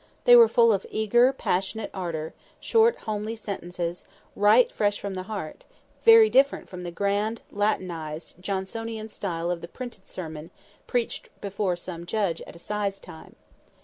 [0.23, 4.03] They were full of eager, passionate ardour; short homely sentences,
[4.35, 5.63] right fresh from the heart
[6.03, 10.49] (very different from the grand Latinised, Johnsonian style of the printed sermon
[10.87, 13.35] preached before some judge at assize time).